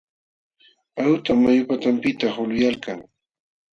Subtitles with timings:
[1.01, 2.99] Ayutam mayu patanpiqta hulquyalkan.